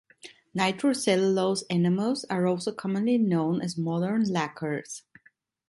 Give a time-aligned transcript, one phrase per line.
[0.55, 5.03] Nitro-cellulose enamels are also commonly known as modern lacquers.